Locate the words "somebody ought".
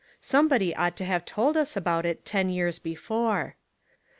0.19-0.97